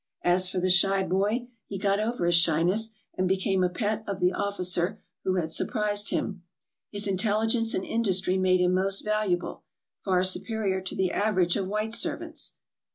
[0.23, 4.19] As for the shy boy, he got over his shyness and became a pet of
[4.19, 6.41] the officer who had surprised him.
[6.89, 9.61] His intelligence and industry made him most valuable,
[10.03, 12.55] far superior to the average 348 TRAVELERS AND EXPLORERS of white servants.